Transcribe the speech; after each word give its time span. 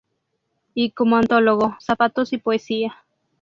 Y 0.73 0.89
como 0.93 1.15
antólogo, 1.17 1.77
"Zapatos 1.79 2.33
y 2.33 2.39
Poesía. 2.39 2.97